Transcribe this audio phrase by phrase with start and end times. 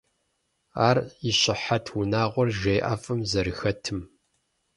[0.87, 0.97] Ар
[1.29, 3.99] и щыхьэтт унагъуэр жей ӀэфӀым зэрыхэтым.